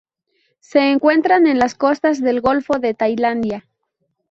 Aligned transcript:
Se 0.61 0.89
encuentran 0.91 1.45
en 1.45 1.59
las 1.59 1.75
costas 1.75 2.19
del 2.23 2.41
Golfo 2.41 2.79
de 2.79 2.95
Tailandia. 2.95 3.67